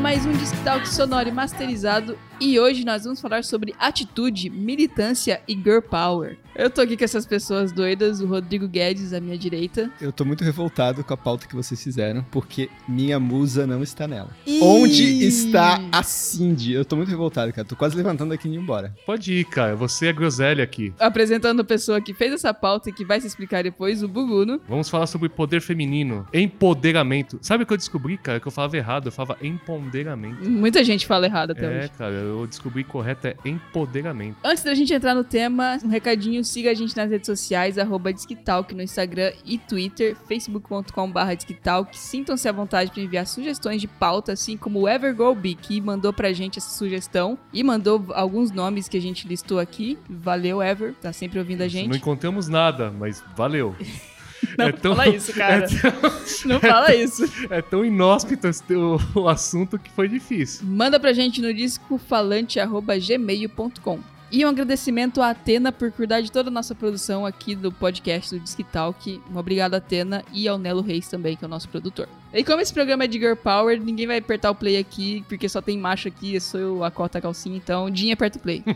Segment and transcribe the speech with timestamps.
[0.00, 5.42] mais um Disc Talk sonoro e masterizado e hoje nós vamos falar sobre atitude, militância
[5.46, 6.38] e girl power.
[6.56, 9.90] Eu tô aqui com essas pessoas doidas, o Rodrigo Guedes à minha direita.
[10.00, 14.06] Eu tô muito revoltado com a pauta que vocês fizeram, porque minha musa não está
[14.06, 14.30] nela.
[14.46, 14.60] Ih!
[14.62, 16.72] Onde está a Cindy?
[16.72, 17.66] Eu tô muito revoltado, cara.
[17.66, 18.94] Tô quase levantando aqui e indo embora.
[19.04, 19.74] Pode ir, cara.
[19.74, 20.92] Você é groselha aqui.
[21.00, 24.60] Apresentando a pessoa que fez essa pauta e que vai se explicar depois, o Buguno.
[24.68, 27.36] Vamos falar sobre poder feminino, empoderamento.
[27.42, 28.38] Sabe o que eu descobri, cara?
[28.38, 29.06] Que eu falava errado.
[29.08, 30.48] Eu falava empoderamento.
[30.48, 31.90] Muita gente fala errado até É, hoje.
[31.98, 34.36] cara, eu descobri correto é empoderamento.
[34.44, 38.12] Antes da gente entrar no tema, um recadinho, siga a gente nas redes sociais, arroba
[38.12, 41.96] Disquitalk no Instagram e Twitter, facebook.com.br Disquitalk.
[41.98, 46.32] Sintam-se à vontade para enviar sugestões de pauta, assim como o Evergoby, que mandou pra
[46.32, 49.98] gente essa sugestão e mandou alguns nomes que a gente listou aqui.
[50.08, 51.96] Valeu, Ever, tá sempre ouvindo a Não gente.
[51.96, 53.74] encontramos nada, mas valeu.
[54.58, 55.66] Não é tão- fala isso, cara.
[55.66, 56.10] É tão,
[56.44, 57.24] Não fala isso.
[57.50, 60.66] é tão inóspito o, o assunto que foi difícil.
[60.66, 63.98] Manda pra gente no discofalante.gmail.com.
[64.34, 68.34] E um agradecimento à Atena por cuidar de toda a nossa produção aqui do podcast
[68.34, 69.22] do Disque Talk.
[69.32, 72.08] Um obrigado, Atena, e ao Nelo Reis também, que é o nosso produtor.
[72.32, 75.48] E como esse programa é de Girl Power, ninguém vai apertar o play aqui, porque
[75.48, 78.64] só tem macho aqui, eu sou a cota calcinha, então Dinha aperta o play.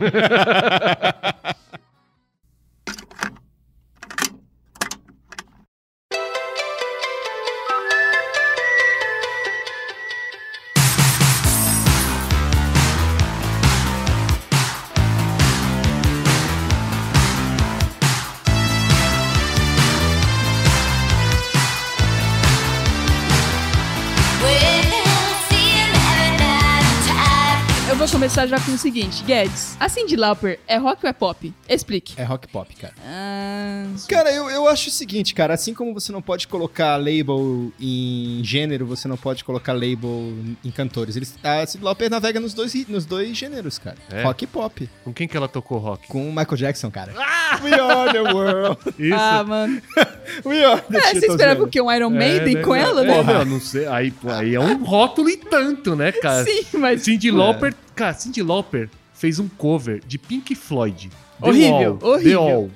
[28.19, 31.53] começar já com o seguinte, Guedes, a Cyndi Lauper é rock ou é pop?
[31.69, 32.15] Explique.
[32.17, 32.93] É rock pop, cara.
[33.01, 35.53] Ah, Cara, eu, eu acho o seguinte, cara.
[35.53, 40.33] Assim como você não pode colocar label em gênero, você não pode colocar label
[40.65, 41.15] em cantores.
[41.15, 43.95] Eles, a Cyndi Lauper navega nos dois, nos dois gêneros, cara.
[44.11, 44.21] É?
[44.23, 44.89] Rock e pop.
[45.05, 46.05] Com quem que ela tocou rock?
[46.09, 47.13] Com o Michael Jackson, cara.
[47.63, 48.79] We are the world.
[48.99, 49.15] Isso.
[49.17, 49.81] ah, mano.
[50.45, 51.81] We are the É, você esperava o quê?
[51.81, 53.23] Um Iron Maiden né, com ela, é, né?
[53.23, 53.87] não, não sei.
[53.87, 56.43] Aí, aí é um rótulo e tanto, né, cara?
[56.43, 57.01] Sim, mas...
[57.01, 61.09] Cindy Lauper, cara, Cindy Lauper fez um cover de Pink Floyd.
[61.41, 62.39] The Horrível, Wall, horrível.
[62.45, 62.71] The Wall.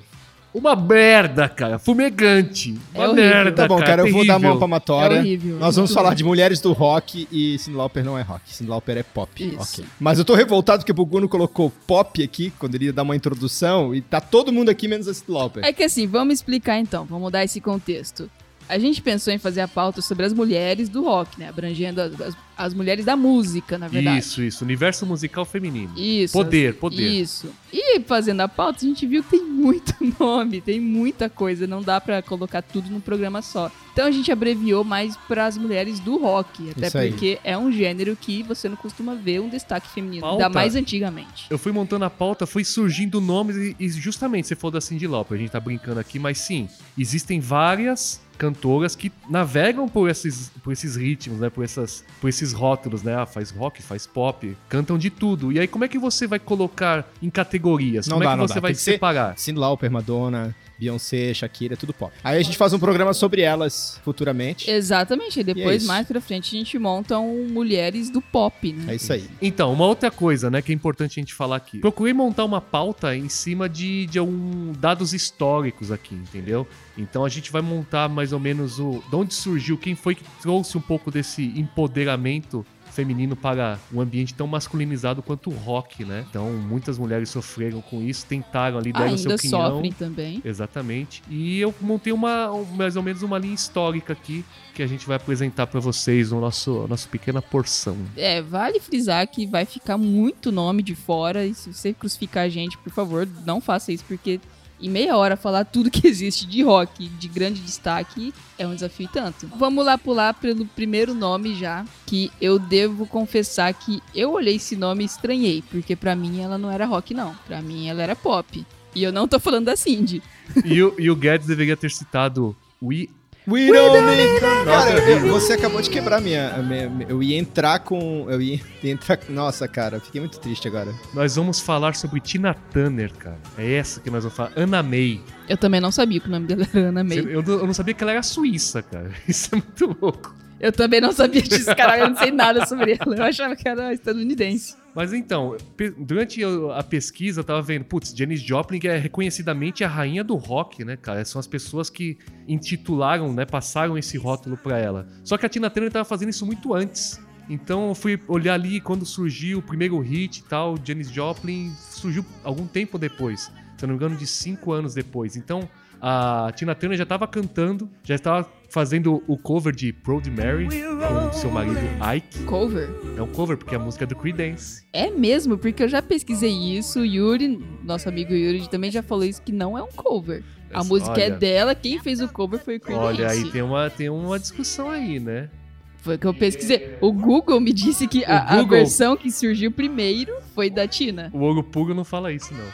[0.54, 1.80] Uma merda, cara.
[1.80, 2.78] Fumegante.
[2.94, 4.58] Uma É merda, Tá bom, cara, eu vou dar a mão terrível.
[4.60, 5.16] pra Matória.
[5.16, 5.58] É horrível.
[5.58, 8.42] Nós vamos falar de mulheres do rock e Cyndi Lauper não é rock.
[8.54, 9.44] Cyndi Lauper é pop.
[9.44, 9.82] Isso.
[9.82, 9.86] Ok.
[10.00, 13.16] Mas eu tô revoltado porque o Buguno colocou pop aqui, quando ele ia dar uma
[13.16, 15.66] introdução, e tá todo mundo aqui menos a Cyndi Lauper.
[15.66, 18.30] É que assim, vamos explicar então, vamos dar esse contexto.
[18.70, 21.50] A gente pensou em fazer a pauta sobre as mulheres do rock, né?
[21.50, 24.20] Abrangendo as, as- as mulheres da música, na verdade.
[24.20, 24.64] Isso, isso.
[24.64, 25.92] Universo musical feminino.
[25.98, 26.34] Isso.
[26.34, 27.02] Poder, as- poder.
[27.02, 27.50] Isso.
[27.74, 31.82] E fazendo a pauta, a gente viu que tem muito nome, tem muita coisa, não
[31.82, 33.72] dá pra colocar tudo num programa só.
[33.92, 37.10] Então a gente abreviou mais pras mulheres do rock, até Isso aí.
[37.10, 40.44] porque é um gênero que você não costuma ver um destaque feminino, Pauta.
[40.46, 41.46] ainda mais antigamente.
[41.50, 45.08] Eu fui montando a pauta, foi surgindo nomes e, e justamente você falou da Cindy
[45.08, 50.52] Lauper, a gente tá brincando aqui, mas sim, existem várias cantoras que navegam por esses,
[50.64, 54.56] por esses ritmos, né, por, essas, por esses rótulos, né, ah, faz rock, faz pop,
[54.70, 55.52] cantam de tudo.
[55.52, 58.08] E aí como é que você vai colocar em categorias?
[58.08, 58.60] Não como dá, é que não você dá.
[58.62, 59.38] vai Tem separar?
[59.38, 62.14] Cyndi Lauper, Madonna, Beyoncé, Shakira, tudo pop.
[62.24, 64.70] Aí a gente faz um programa sobre elas futuramente.
[64.70, 68.74] Exatamente, e E é depois, mais pra frente, a gente monta um mulheres do pop,
[68.74, 68.94] né?
[68.94, 69.30] É isso aí.
[69.42, 71.80] Então, uma outra coisa, né, que é importante a gente falar aqui.
[71.80, 76.68] Procurei montar uma pauta em cima de, de um, dados históricos aqui, entendeu?
[76.98, 79.04] Então a gente vai montar mais ou menos o.
[79.10, 84.34] De onde surgiu, quem foi que trouxe um pouco desse empoderamento feminino para um ambiente
[84.34, 86.26] tão masculinizado quanto o rock, né?
[86.30, 89.72] Então, muitas mulheres sofreram com isso, tentaram ali dar o seu Ainda opinião.
[89.72, 90.42] sofrem também.
[90.46, 91.22] Exatamente.
[91.30, 95.06] E eu montei uma, um- mais ou menos uma linha histórica aqui que a gente
[95.06, 97.96] vai apresentar para vocês no nosso nossa pequena porção.
[98.16, 101.46] É, vale frisar que vai ficar muito nome de fora.
[101.46, 104.40] E se você crucificar a gente, por favor, não faça isso, porque
[104.84, 109.06] em meia hora falar tudo que existe de rock, de grande destaque, é um desafio
[109.06, 109.48] e tanto.
[109.58, 114.76] Vamos lá pular pelo primeiro nome já, que eu devo confessar que eu olhei esse
[114.76, 117.34] nome e estranhei, porque pra mim ela não era rock, não.
[117.48, 118.66] Pra mim ela era pop.
[118.94, 120.22] E eu não tô falando da Cindy.
[120.66, 123.08] E o, e o Guedes deveria ter citado We
[123.46, 124.40] We don't need...
[124.66, 128.26] Cara, eu- você acabou de quebrar minha, a minha- minha- Eu ia entrar com...
[128.30, 129.20] Eu ia entrar...
[129.30, 130.94] Nossa, cara, fiquei muito triste agora.
[131.14, 133.38] Nós vamos falar sobre Tina Turner, cara.
[133.58, 134.52] É essa que nós vamos falar.
[134.56, 135.20] Ana May.
[135.50, 137.20] Eu também não sabia que o nome dela era Ana May.
[137.20, 139.12] Eu, não- eu não sabia que ela era suíça, cara.
[139.28, 140.34] Isso é muito louco.
[140.60, 143.16] Eu também não sabia disso, caralho, eu não sei nada sobre ela.
[143.18, 144.76] Eu achava que era estadunidense.
[144.96, 145.58] Mas então,
[145.98, 146.42] durante
[146.76, 150.96] a pesquisa eu tava vendo, putz, Janis Joplin é reconhecidamente a rainha do rock, né,
[150.96, 151.26] cara?
[151.26, 152.18] São as pessoas que
[152.48, 155.08] intitularam, né, passaram esse rótulo pra ela.
[155.24, 157.20] Só que a Tina Turner tava fazendo isso muito antes.
[157.50, 162.26] Então eu fui olhar ali quando surgiu o primeiro hit e tal, Janis Joplin surgiu
[162.44, 165.36] algum tempo depois, se eu não me engano, de cinco anos depois.
[165.36, 165.68] Então
[166.00, 171.32] a Tina Turner já estava cantando, já estava fazendo o cover de Proud Mary com
[171.32, 171.78] seu marido
[172.16, 172.40] Ike.
[172.46, 172.90] Cover?
[173.16, 174.84] É um cover porque é a música do Creedence.
[174.92, 177.02] É mesmo, porque eu já pesquisei isso.
[177.02, 180.44] O Yuri, nosso amigo Yuri, também já falou isso que não é um cover.
[180.74, 183.06] A música é olha- dela, quem fez o cover foi o Creedence.
[183.08, 185.52] Olha, aí tem uma, tem uma discussão aí, né?
[185.98, 186.98] Foi o que eu pesquisei.
[187.00, 191.30] O Google me disse que a, a Google- versão que surgiu primeiro foi da Tina.
[191.32, 192.66] O Ouro Puro não fala isso, não.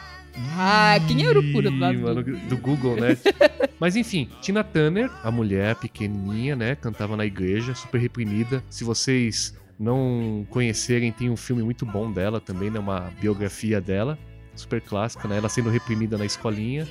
[0.58, 3.18] Ah, quem é o puro do lado mano, do Google, né?
[3.80, 6.76] Mas enfim, Tina Turner, a mulher pequenininha, né?
[6.76, 8.64] Cantava na igreja, super reprimida.
[8.70, 12.80] Se vocês não conhecerem, tem um filme muito bom dela também, né?
[12.80, 14.18] Uma biografia dela,
[14.56, 15.38] super clássica, né?
[15.38, 16.88] Ela sendo reprimida na escolinha.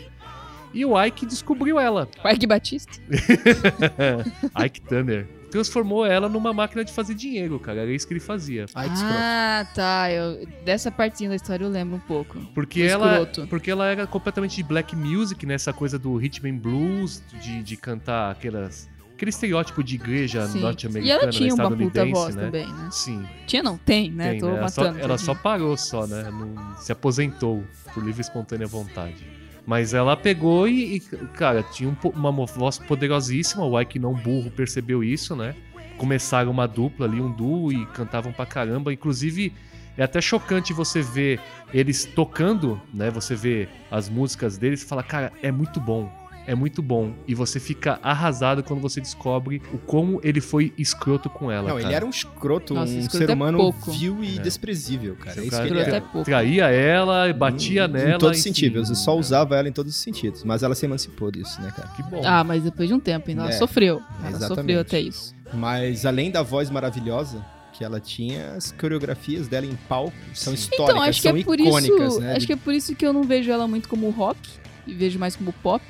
[0.73, 2.09] E o Ike descobriu ela.
[2.25, 2.93] Ike Batista?
[4.65, 5.27] Ike Turner.
[5.51, 7.81] Transformou ela numa máquina de fazer dinheiro, cara.
[7.81, 8.67] Era isso que ele fazia.
[8.75, 8.95] Ai, que.
[9.03, 10.11] Ah, tá.
[10.11, 12.39] Eu, dessa partezinha da história eu lembro um pouco.
[12.55, 15.55] Porque O ela, porque ela era completamente de black music, né?
[15.55, 21.07] Essa coisa do rhythm and blues, de, de cantar aquelas, aquele estereótipo de igreja norte-americana,
[21.07, 22.45] E ela tinha uma puta estadunidense, voz né?
[22.45, 22.89] também, né?
[22.93, 23.77] Sim, Tinha não?
[23.79, 24.31] Tem, né?
[24.33, 24.59] tem, Tô né?
[24.59, 25.01] Ela, só, matando.
[25.01, 26.31] ela só parou só, né?
[26.31, 29.39] Não, se aposentou por livre e espontânea vontade.
[29.69, 31.01] Mas ela pegou e, e,
[31.35, 33.67] cara, tinha um uma voz poderosíssima.
[33.67, 35.55] O Ike não burro percebeu isso, né?
[35.99, 38.95] Começaram uma dupla ali, um duo, e cantavam pra caramba.
[38.95, 39.53] Inclusive,
[39.95, 41.39] é até chocante você ver
[41.71, 43.11] eles tocando, né?
[43.11, 46.11] Você vê as músicas deles e fala, cara, é muito bom.
[46.51, 47.13] É muito bom.
[47.27, 51.69] E você fica arrasado quando você descobre o como ele foi escroto com ela.
[51.69, 51.87] Não, cara.
[51.89, 53.93] ele era um escroto, Nossa, um escroto ser é humano pouco.
[53.93, 54.41] vil e É.
[54.41, 55.39] desprezível, cara.
[55.39, 56.07] É isso cara que ele Escroto era.
[56.09, 56.25] é pouco.
[56.25, 58.15] Traía ela, batia nela.
[58.15, 58.89] Em todos os sentidos.
[58.89, 60.43] Eu só usava ela em todos os sentidos.
[60.43, 61.89] Mas ela se emancipou disso, né, cara?
[61.89, 62.23] Que bom.
[62.25, 64.01] Ah, mas depois de um tempo, ainda ela É, sofreu.
[64.21, 64.57] Ela exatamente.
[64.57, 65.35] sofreu até isso.
[65.53, 70.63] Mas além da voz maravilhosa que ela tinha, as coreografias dela em palco são Sim.
[70.63, 72.21] históricas, Então, acho que são é por icônicas, isso.
[72.21, 72.37] né?
[72.37, 74.39] Acho que é por isso que eu não vejo ela muito como rock
[74.87, 75.85] e vejo mais como pop.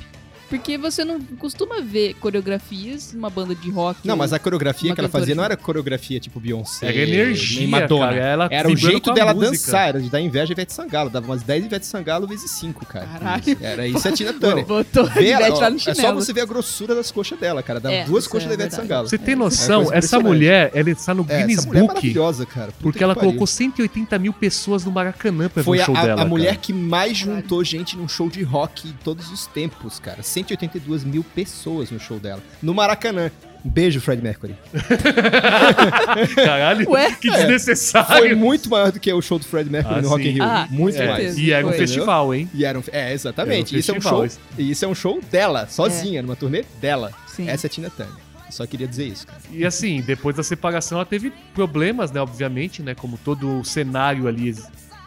[0.48, 4.00] Porque você não costuma ver coreografias numa banda de rock.
[4.06, 7.68] Não, mas a coreografia que ela fazia não era coreografia tipo Beyoncé, Era energia, nem
[7.68, 8.06] Madonna.
[8.06, 8.16] cara.
[8.16, 9.50] Ela Era o jeito dela música.
[9.52, 11.10] dançar, era de dar inveja a Ivete Sangalo.
[11.10, 13.06] Dava umas 10 Ivete Sangalo vezes 5, cara.
[13.06, 13.58] Caralho.
[13.60, 14.64] Era isso a Tina Turner.
[14.64, 16.14] Botou a Vê ela, Ivete ó, lá no é só chinelo.
[16.22, 17.78] você ver a grossura das coxas dela, cara.
[17.80, 18.74] Dá É, duas coxas é da Ivete.
[18.76, 19.08] Sangalo.
[19.08, 19.82] Você tem É noção?
[19.84, 20.26] coisa essa impressionante.
[20.34, 21.86] mulher, ela está no É, Guinness essa é Book.
[21.88, 22.66] maravilhosa, cara.
[22.68, 23.28] Puta Porque que ela pariu.
[23.30, 26.22] colocou 180 mil pessoas no Maracanã pra ver Foi o a, show a- dela.
[26.22, 26.56] a mulher cara.
[26.58, 30.22] que mais juntou gente num show de rock em todos os tempos, cara.
[30.38, 32.42] 182 mil pessoas no show dela.
[32.62, 33.30] No Maracanã.
[33.64, 34.54] Um beijo, Fred Mercury.
[36.34, 37.12] Caralho, Ué?
[37.20, 38.36] que Foi desnecessário.
[38.36, 40.32] muito maior do que o show do Fred Mercury Ah, no Rock in.
[40.32, 40.42] Rio.
[40.44, 41.36] Ah, muito É, mais.
[41.38, 41.78] e era um Foi.
[41.78, 42.48] festival, hein?
[42.54, 43.74] E era um, é, exatamente.
[43.74, 44.26] Um isso, é um show,
[44.56, 47.12] e isso é um show dela, sozinha, numa turnê dela.
[47.26, 47.48] Sim.
[47.48, 48.14] Essa é a Tina Turner.
[48.50, 49.38] Só queria dizer isso, cara.
[49.52, 52.20] E assim, depois da separação, ela teve problemas, né?
[52.20, 52.94] Obviamente, né?
[52.94, 54.54] Como todo o cenário ali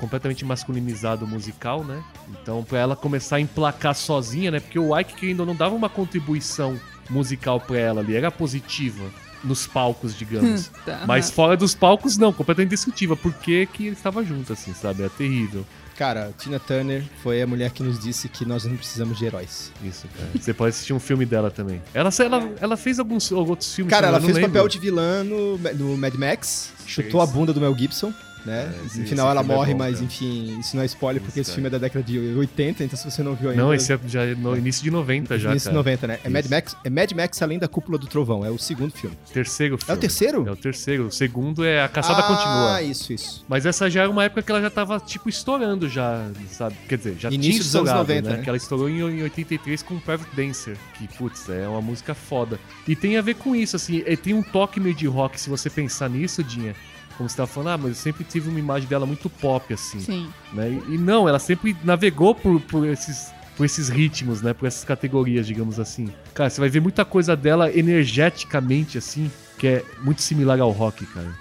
[0.01, 2.03] completamente masculinizado musical, né?
[2.29, 4.59] Então, pra ela começar a emplacar sozinha, né?
[4.59, 6.77] Porque o Ike, querendo ou não, dava uma contribuição
[7.07, 9.03] musical pra ela ali, era positiva
[9.43, 10.71] nos palcos, digamos.
[10.83, 11.35] Tá, Mas aham.
[11.35, 13.15] fora dos palcos, não, completamente destrutiva.
[13.15, 15.03] Por que que ele estava junto, assim, sabe?
[15.03, 15.63] É terrível.
[15.95, 19.71] Cara, Tina Turner foi a mulher que nos disse que nós não precisamos de heróis.
[19.83, 20.29] Isso, cara.
[20.33, 21.79] Você pode assistir um filme dela também.
[21.93, 23.91] Ela, ela, ela fez alguns outros filmes.
[23.91, 24.49] Cara, ela fez lembro.
[24.49, 28.11] papel de vilã no, no Mad Max, chutou a bunda do Mel Gibson,
[28.45, 28.73] né?
[28.81, 30.05] É, esse- no final ela filme é morre, bom, mas cara.
[30.05, 32.97] enfim, isso não é spoiler porque Isso, esse filme é da década de 80, então
[32.97, 33.61] se você não viu ainda.
[33.61, 35.77] Não, esse é já é no início de 90 já, Início de cara.
[35.77, 36.19] 90, né?
[36.23, 36.45] É Mad.
[36.49, 39.17] Max, é Mad Max Além da Cúpula do Trovão, é o segundo filme.
[39.33, 40.01] Terceiro É o filme.
[40.01, 40.47] terceiro?
[40.47, 41.07] É o terceiro.
[41.07, 42.81] O segundo é A Caçada ah, Continua.
[42.81, 43.45] isso, isso.
[43.47, 46.75] Mas essa já era uma época que ela já tava, tipo, estourando já, sabe?
[46.87, 48.43] Quer dizer, já Início tinha dos anos estourado, 90, né?
[48.43, 52.59] Que ela estourou em, em 83 com Private Dancer, que, putz, é uma música foda.
[52.87, 55.49] E tem a ver com isso, assim, e tem um toque meio de rock, se
[55.49, 56.75] você pensar nisso, Dinha.
[57.17, 59.99] Como você tava falando, ah, mas eu sempre tive uma imagem dela muito pop, assim.
[59.99, 60.29] Sim.
[60.53, 60.69] né?
[60.69, 64.53] E, e não, ela sempre navegou por, por esses por esses ritmos, né?
[64.53, 66.11] Por essas categorias, digamos assim.
[66.33, 71.05] Cara, você vai ver muita coisa dela energeticamente, assim, que é muito similar ao rock,
[71.05, 71.31] cara.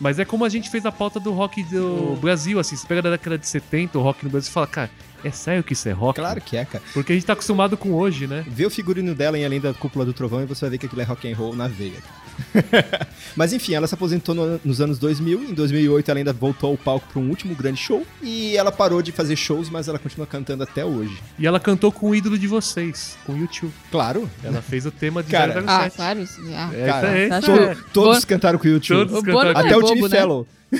[0.00, 2.76] Mas é como a gente fez a pauta do rock do Brasil, assim.
[2.76, 4.90] Você pega da década de 70, o rock no Brasil e fala, cara,
[5.24, 6.20] é sério que isso é rock?
[6.20, 6.82] Claro que é, cara.
[6.94, 8.44] Porque a gente tá acostumado com hoje, né?
[8.46, 10.86] Vê o figurino dela em Além da Cúpula do Trovão e você vai ver que
[10.86, 12.00] aquilo é rock and roll na veia.
[13.36, 15.44] Mas enfim, ela se aposentou no- nos anos 2000.
[15.50, 18.06] Em 2008 ela ainda voltou ao palco para um último grande show.
[18.22, 21.16] E ela parou de fazer shows, mas ela continua cantando até hoje.
[21.38, 23.72] E ela cantou com o ídolo de vocês, com o YouTube.
[23.90, 24.28] Claro.
[24.42, 25.64] Ela fez o tema de Cara, 007.
[25.68, 26.26] Ah, claro.
[26.26, 26.70] sim, ah.
[26.74, 27.74] É, Cara, isso isso aí.
[27.76, 29.08] To- todos Bo- cantaram com o YouTube.
[29.08, 29.50] Todos cantaram.
[29.60, 30.18] Até é o Jimmy né?
[30.20, 30.44] Fallon.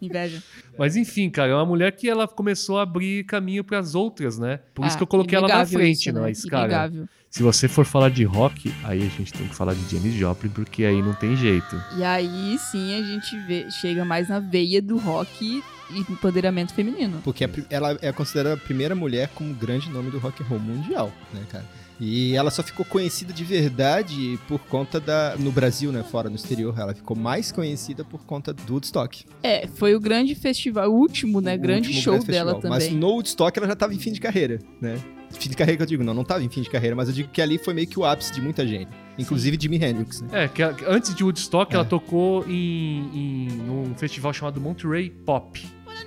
[0.00, 0.42] Inveja.
[0.78, 4.60] Mas enfim, cara, é uma mulher que ela começou a abrir caminho pras outras, né?
[4.74, 6.20] Por isso Ah, que eu coloquei ela na frente, isso, né?
[6.20, 7.04] mas, cara, Inegável.
[7.32, 10.50] Se você for falar de rock, aí a gente tem que falar de Janis Joplin,
[10.50, 11.82] porque aí não tem jeito.
[11.96, 17.22] E aí sim a gente vê, chega mais na veia do rock e empoderamento feminino.
[17.24, 21.10] Porque ela é considerada a primeira mulher como grande nome do rock and roll mundial,
[21.32, 21.64] né, cara?
[21.98, 25.34] E ela só ficou conhecida de verdade por conta da.
[25.38, 26.02] No Brasil, né?
[26.02, 26.78] Fora no exterior.
[26.78, 29.24] Ela ficou mais conhecida por conta do Woodstock.
[29.42, 31.54] É, foi o grande festival, o último, né?
[31.54, 32.76] O grande último show grande dela festival.
[32.76, 32.98] Mas também.
[32.98, 35.00] no Woodstock ela já tava em fim de carreira, né?
[35.38, 37.14] Fim de carreira que eu digo, não, não tava em fim de carreira, mas eu
[37.14, 38.88] digo que ali foi meio que o ápice de muita gente.
[39.18, 40.44] Inclusive Jimi Hendrix, né?
[40.44, 41.76] É, que antes de Woodstock, É.
[41.76, 45.60] ela tocou em, em num festival chamado Monterey Pop.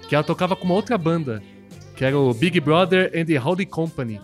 [0.07, 1.41] Que ela tocava com uma outra banda,
[1.95, 4.19] que era o Big Brother and the Howdy Company.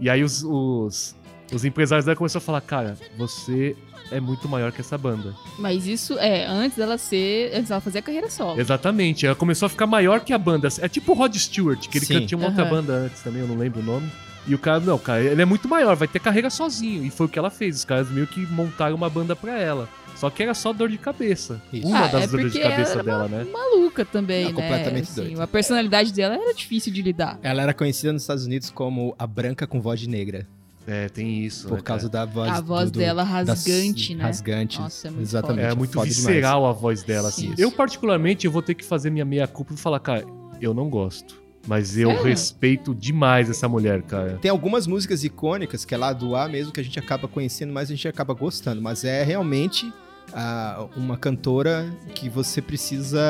[0.00, 1.14] E aí os, os,
[1.52, 3.76] os empresários dela começaram a falar, cara, você
[4.10, 5.34] é muito maior que essa banda.
[5.58, 7.50] Mas isso é antes dela ser.
[7.54, 8.60] Antes dela fazer a carreira solo.
[8.60, 10.68] Exatamente, ela começou a ficar maior que a banda.
[10.80, 12.26] É tipo o Rod Stewart, que ele Sim.
[12.26, 12.70] tinha uma outra Aham.
[12.70, 14.10] banda antes também, eu não lembro o nome.
[14.46, 17.04] E o cara, não, cara, ele é muito maior, vai ter carreira sozinho.
[17.04, 17.76] E foi o que ela fez.
[17.76, 19.88] Os caras meio que montaram uma banda pra ela.
[20.16, 21.60] Só que era só dor de cabeça.
[21.72, 21.86] Isso.
[21.86, 23.44] Uma Ah, das é dores de cabeça ela dela, né?
[23.52, 24.62] Maluca também, Não, né?
[24.62, 25.42] completamente Assim, doida.
[25.44, 27.38] A personalidade dela era difícil de lidar.
[27.42, 30.46] Ela era conhecida nos Estados Unidos como a branca com voz de negra.
[30.86, 31.68] É, tem isso.
[31.68, 34.24] Por né, causa da voz A voz do- do- dela das- rasgante, né?
[34.24, 34.80] Rasgante.
[34.80, 35.60] Nossa, é muito Exatamente.
[35.60, 35.72] cara?
[35.72, 36.26] É muito foda demais.
[36.26, 37.48] visceral a voz dela, assim.
[37.48, 37.54] Sim.
[37.58, 40.24] Eu, particularmente, eu vou ter que fazer minha meia-culpa e falar, cara,
[40.60, 41.40] eu não gosto.
[41.66, 42.24] Mas eu Sério?
[42.24, 44.38] respeito demais essa mulher, cara.
[44.40, 47.72] Tem algumas músicas icônicas que é lá do A mesmo que a gente acaba conhecendo,
[47.72, 48.82] mas a gente acaba gostando.
[48.82, 49.92] Mas é realmente
[50.32, 53.20] ah, uma cantora que você precisa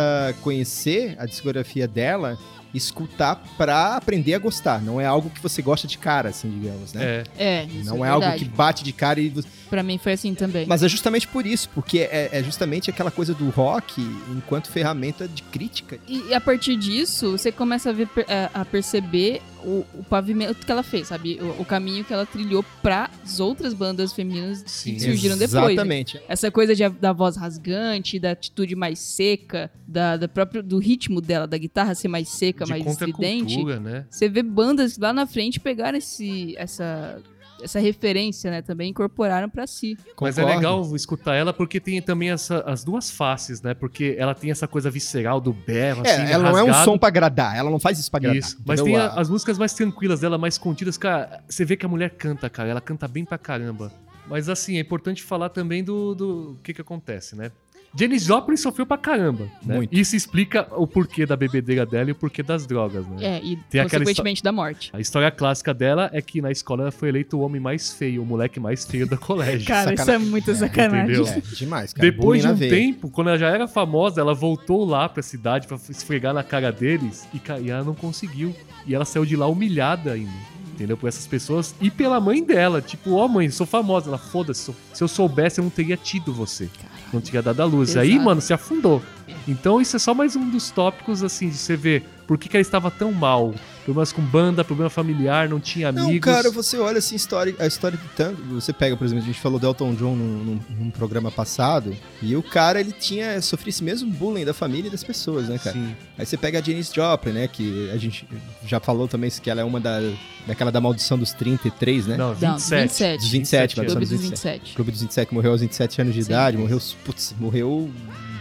[0.41, 2.39] conhecer a discografia dela,
[2.75, 4.81] escutar pra aprender a gostar.
[4.81, 7.25] Não é algo que você gosta de cara, assim, digamos, né?
[7.39, 7.45] É.
[7.45, 9.49] É, isso Não é, é, algo que bate de cara e você...
[9.69, 10.67] Pra mim foi assim também.
[10.67, 14.01] Mas é justamente por isso, porque é, é justamente aquela coisa do rock
[14.31, 15.99] enquanto ferramenta de crítica.
[16.07, 20.65] E, e a partir disso, você começa a, ver, a- a perceber o, o pavimento
[20.67, 21.39] que ela fez, sabe?
[21.41, 24.95] O, o caminho que ela trilhou para as outras bandas femininas Sim.
[24.95, 25.53] que surgiram depois.
[25.67, 25.73] né?
[25.73, 26.21] Exatamente.
[26.29, 31.21] Essa coisa de- da voz rasgante, da atitude mais seca, da, da própria, do ritmo
[31.21, 33.63] dela, da guitarra ser mais seca, De mais estridente.
[33.81, 34.07] né?
[34.11, 37.21] Você vê bandas lá na frente pegaram esse, essa,
[37.63, 38.63] essa referência, né?
[38.63, 39.97] Também incorporaram pra si.
[40.21, 43.75] Mas é legal escutar ela porque tem também essa, as duas faces, né?
[43.75, 46.85] Porque ela tem essa coisa visceral do berro, assim, É, ela não é um rasgado.
[46.91, 48.39] som pra agradar, ela não faz isso pra agradar.
[48.39, 48.59] Isso.
[48.67, 50.97] Mas tem a- as músicas mais tranquilas dela, mais contidas.
[50.99, 52.69] Cara, você vê que a mulher canta, cara.
[52.69, 53.93] Ela canta bem pra caramba.
[54.29, 57.51] Mas assim, é importante falar também do, do que que acontece, né?
[57.95, 59.77] Janis Joplin sofreu pra caramba, né?
[59.77, 59.95] Muito.
[59.95, 63.17] Isso explica o porquê da bebedeira dela e o porquê das drogas, né?
[63.21, 64.91] É, e Tem consequentemente da morte.
[64.95, 68.23] A história clássica dela é que na escola ela foi eleito o homem mais feio,
[68.23, 69.67] o moleque mais feio da colégio.
[69.67, 71.15] Cara, isso é muita sacanagem.
[71.17, 71.27] entendeu?
[71.27, 72.11] É, demais, cara.
[72.11, 72.71] Depois de um na veia.
[72.71, 76.73] tempo, quando ela já era famosa, ela voltou lá pra cidade pra esfregar na cara
[76.73, 78.55] deles e, e ela não conseguiu.
[78.87, 80.53] E ela saiu de lá humilhada ainda.
[80.73, 80.97] Entendeu?
[80.97, 82.81] Por essas pessoas e pela mãe dela.
[82.81, 84.09] Tipo, ó, mãe, sou famosa.
[84.09, 86.71] Ela, foda-se, se eu soubesse, eu não teria tido você.
[87.13, 87.91] Não teria dado a luz.
[87.91, 88.07] Pesado.
[88.07, 89.03] Aí, mano, se afundou.
[89.47, 92.57] Então, isso é só mais um dos tópicos, assim, de você ver por que, que
[92.57, 93.55] ela estava tão mal.
[93.85, 96.13] Problemas com banda, problema familiar, não tinha amigos.
[96.13, 98.41] Não, cara, você olha assim história, a história de tanto.
[98.55, 101.95] Você pega, por exemplo, a gente falou do Elton John num, num- num programa passado,
[102.23, 105.59] e o cara ele tinha sofrido esse mesmo bullying da família e das pessoas, né,
[105.59, 105.73] cara?
[105.77, 105.95] Sim.
[106.17, 108.25] Aí você pega a Janis Joplin, né, que a gente
[108.65, 110.01] já falou também que ela é uma da
[110.47, 112.17] daquela da maldição dos 33, né?
[112.17, 112.83] Não, Não, 27.
[112.83, 113.19] 27.
[113.21, 114.53] Dos 27, mas Clube dos dos 27.
[114.61, 114.75] 27.
[114.77, 116.31] Clube dos 27 que morreu aos 27 anos de Sim.
[116.31, 117.91] idade, morreu, putz, morreu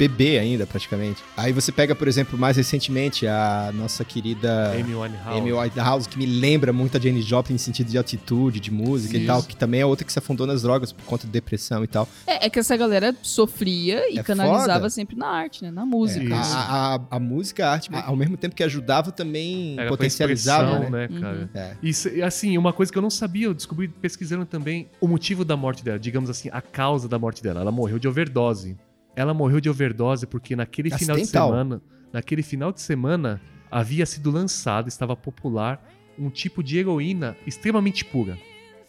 [0.01, 1.21] bebê ainda, praticamente.
[1.37, 5.37] Aí você pega, por exemplo, mais recentemente, a nossa querida Amy Winehouse.
[5.39, 9.15] Amy Winehouse, que me lembra muito a Janis Joplin em sentido de altitude, de música
[9.15, 9.27] e Isso.
[9.27, 11.87] tal, que também é outra que se afundou nas drogas por conta de depressão e
[11.87, 12.09] tal.
[12.25, 14.89] É, é que essa galera sofria e É canalizava foda.
[14.89, 15.69] sempre na arte, né?
[15.69, 16.23] Na música.
[16.23, 16.55] Isso.
[16.55, 20.89] A, a, a música, a arte, ao mesmo tempo que ajudava, também Era potencializava, né?
[20.89, 21.49] né, cara?
[21.53, 21.75] É.
[21.83, 25.45] Isso, e, assim, uma coisa que eu não sabia, eu descobri pesquisando também o motivo
[25.45, 27.61] da morte dela, digamos assim, a causa da morte dela.
[27.61, 28.75] Ela morreu de overdose.
[29.15, 31.49] Ela morreu de overdose porque naquele final de Acidental.
[31.49, 31.81] semana,
[32.13, 35.85] naquele final de semana havia sido lançado, estava popular
[36.17, 38.37] um tipo de heroína extremamente pura.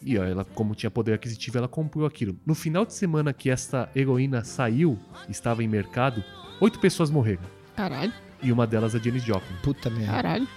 [0.05, 2.37] E ela, como tinha poder aquisitivo, ela comprou aquilo.
[2.45, 4.99] No final de semana que essa heroína saiu,
[5.29, 6.23] estava em mercado,
[6.61, 7.43] oito pessoas morreram.
[7.77, 8.13] Caralho,
[8.43, 9.57] E uma delas é Janis Joplin.
[9.63, 10.13] Puta merda.
[10.13, 10.49] caralho.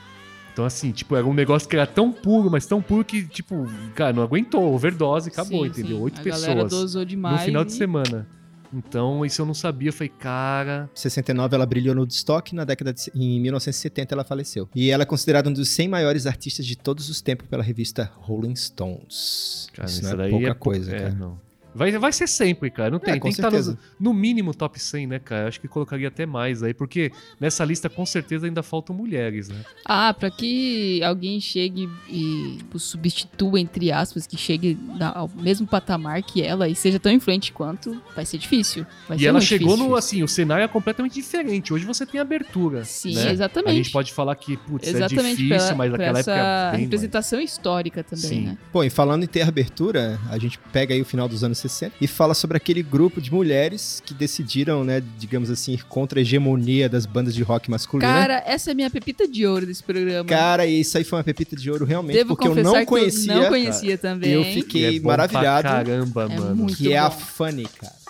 [0.51, 3.67] Então, assim, tipo, era um negócio que era tão puro, mas tão puro que, tipo,
[3.93, 5.97] cara, não aguentou, overdose, acabou, Sim, entendeu?
[5.97, 6.03] sim.
[6.03, 7.41] Oito A galera pessoas dosou no demais.
[7.43, 8.27] final de e- semana.
[8.73, 10.89] Então, isso eu não sabia, falei, cara.
[10.93, 14.69] 69 ela brilhou no Woodstock, na década de, em 1970 ela faleceu.
[14.75, 18.11] E ela é considerada um dos 100 maiores artistas de todos os tempos pela revista
[18.15, 19.67] Rolling Stones.
[19.73, 21.15] Cara, isso isso não é pouca é coisa, é, cara.
[21.15, 21.44] não.
[21.75, 22.89] Vai, vai ser sempre, cara.
[22.89, 23.15] Não tem.
[23.15, 23.77] É, com tem que estar certeza.
[23.99, 25.47] no, no mínimo top 100, né, cara?
[25.49, 29.57] Acho que colocaria até mais aí, porque nessa lista com certeza ainda faltam mulheres, né?
[29.85, 35.67] Ah, pra que alguém chegue e tipo, substitua, entre aspas, que chegue na- ao mesmo
[35.67, 38.85] patamar que ela e seja tão influente quanto, vai ser difícil.
[39.07, 39.89] Vai e ser ela muito chegou difícil.
[39.89, 41.73] no, assim, o cenário é completamente diferente.
[41.73, 42.85] Hoje você tem abertura.
[42.85, 43.31] Sim, né?
[43.31, 43.71] exatamente.
[43.71, 46.61] A gente pode falar que, putz, é Exatamente, difícil, pela, mas naquela essa época é
[46.61, 46.81] bem mais.
[46.83, 48.41] representação histórica também, Sim.
[48.45, 48.57] né?
[48.71, 51.95] Bom, e falando em ter abertura, a gente pega aí o final dos anos 60
[52.01, 56.21] e fala sobre aquele grupo de mulheres que decidiram, né, digamos assim, ir contra a
[56.21, 58.11] hegemonia das bandas de rock masculina.
[58.11, 60.27] Cara, essa é a minha pepita de ouro desse programa.
[60.27, 63.23] Cara, e isso aí foi uma pepita de ouro realmente, Devo porque eu não conhecia.
[63.33, 64.31] que eu não conhecia também.
[64.31, 65.67] eu E fiquei é bom maravilhado.
[65.67, 66.67] Caramba, É mano.
[66.67, 67.17] que é a bom.
[67.19, 68.04] Funny, cara.